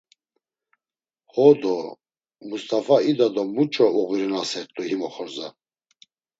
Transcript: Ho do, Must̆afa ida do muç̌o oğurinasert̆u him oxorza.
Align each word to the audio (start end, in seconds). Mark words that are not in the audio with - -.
Ho 1.33 1.45
do, 1.61 1.75
Must̆afa 2.47 2.95
ida 3.09 3.27
do 3.35 3.43
muç̌o 3.55 3.87
oğurinasert̆u 3.99 4.81
him 4.89 5.01
oxorza. 5.07 5.47